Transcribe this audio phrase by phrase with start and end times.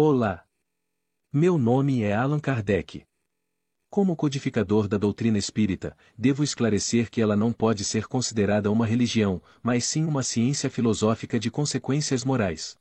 [0.00, 0.46] Olá!
[1.32, 3.02] Meu nome é Allan Kardec.
[3.90, 9.42] Como codificador da doutrina espírita, devo esclarecer que ela não pode ser considerada uma religião,
[9.60, 12.78] mas sim uma ciência filosófica de consequências morais.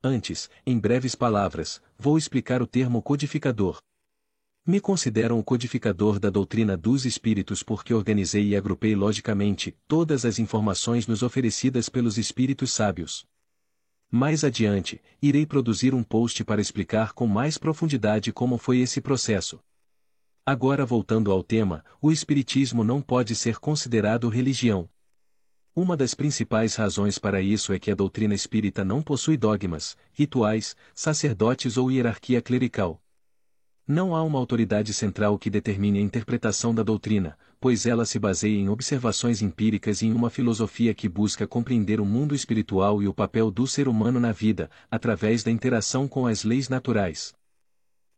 [0.00, 3.82] Antes, em breves palavras, vou explicar o termo codificador.
[4.64, 10.38] Me considero um codificador da doutrina dos espíritos porque organizei e agrupei logicamente todas as
[10.38, 13.26] informações nos oferecidas pelos espíritos sábios.
[14.10, 19.60] Mais adiante, irei produzir um post para explicar com mais profundidade como foi esse processo.
[20.46, 24.88] Agora voltando ao tema, o Espiritismo não pode ser considerado religião.
[25.76, 30.74] Uma das principais razões para isso é que a doutrina espírita não possui dogmas, rituais,
[30.94, 33.00] sacerdotes ou hierarquia clerical.
[33.86, 38.56] Não há uma autoridade central que determine a interpretação da doutrina, pois ela se baseia
[38.56, 43.14] em observações empíricas e em uma filosofia que busca compreender o mundo espiritual e o
[43.14, 47.34] papel do ser humano na vida, através da interação com as leis naturais.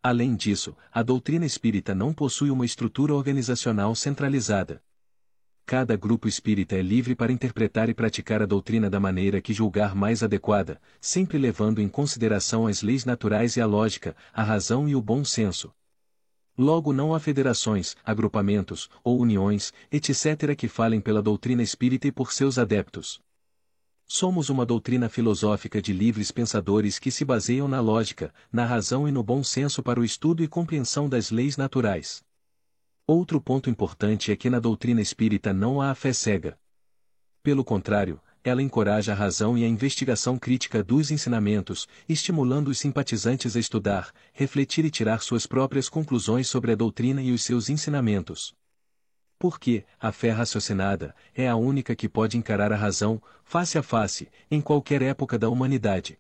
[0.03, 4.83] Além disso, a doutrina espírita não possui uma estrutura organizacional centralizada.
[5.67, 9.95] Cada grupo espírita é livre para interpretar e praticar a doutrina da maneira que julgar
[9.95, 14.97] mais adequada, sempre levando em consideração as leis naturais e a lógica, a razão e
[14.97, 15.73] o bom senso.
[16.61, 20.55] Logo não há federações, agrupamentos, ou uniões, etc.
[20.55, 23.19] que falem pela doutrina espírita e por seus adeptos.
[24.07, 29.11] Somos uma doutrina filosófica de livres pensadores que se baseiam na lógica, na razão e
[29.11, 32.23] no bom senso para o estudo e compreensão das leis naturais.
[33.07, 36.59] Outro ponto importante é que na doutrina espírita não há a fé cega.
[37.43, 43.55] Pelo contrário, ela encoraja a razão e a investigação crítica dos ensinamentos, estimulando os simpatizantes
[43.55, 48.55] a estudar, refletir e tirar suas próprias conclusões sobre a doutrina e os seus ensinamentos.
[49.39, 54.29] Porque, a fé raciocinada, é a única que pode encarar a razão, face a face,
[54.51, 56.19] em qualquer época da humanidade.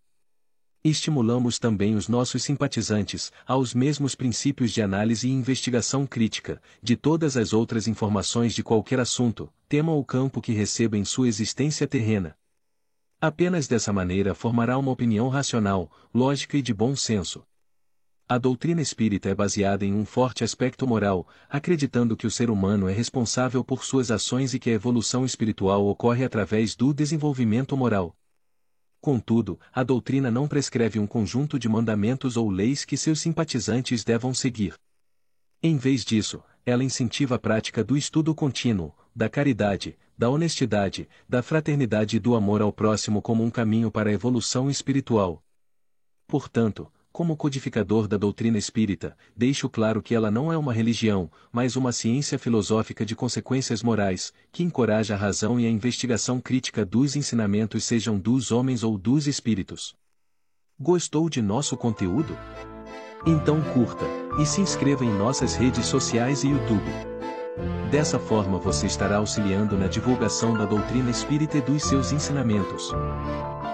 [0.82, 7.36] Estimulamos também os nossos simpatizantes aos mesmos princípios de análise e investigação crítica de todas
[7.36, 12.34] as outras informações de qualquer assunto, tema ou campo que receba em sua existência terrena.
[13.20, 17.44] Apenas dessa maneira formará uma opinião racional, lógica e de bom senso.
[18.26, 22.88] A doutrina espírita é baseada em um forte aspecto moral, acreditando que o ser humano
[22.88, 28.16] é responsável por suas ações e que a evolução espiritual ocorre através do desenvolvimento moral.
[29.00, 34.34] Contudo, a doutrina não prescreve um conjunto de mandamentos ou leis que seus simpatizantes devam
[34.34, 34.75] seguir.
[35.62, 41.43] Em vez disso, ela incentiva a prática do estudo contínuo, da caridade, da honestidade, da
[41.43, 45.43] fraternidade e do amor ao próximo como um caminho para a evolução espiritual.
[46.27, 51.75] Portanto, como codificador da doutrina espírita, deixo claro que ela não é uma religião, mas
[51.76, 57.16] uma ciência filosófica de consequências morais, que encoraja a razão e a investigação crítica dos
[57.16, 59.94] ensinamentos sejam dos homens ou dos espíritos.
[60.78, 62.37] Gostou de nosso conteúdo?
[63.26, 64.06] Então curta,
[64.41, 66.91] e se inscreva em nossas redes sociais e YouTube.
[67.91, 72.91] Dessa forma você estará auxiliando na divulgação da doutrina espírita e dos seus ensinamentos.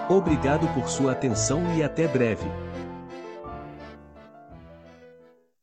[0.09, 2.45] Obrigado por sua atenção e até breve.